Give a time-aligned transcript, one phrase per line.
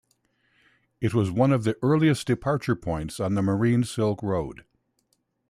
[0.99, 4.65] It was one of the earliest departure points on the Marine Silk Road.